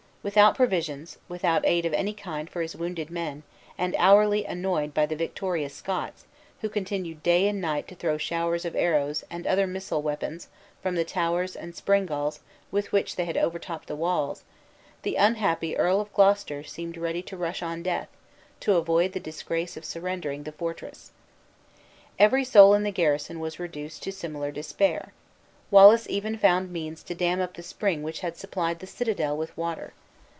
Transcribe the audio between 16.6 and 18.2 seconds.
seemed ready to rush on death,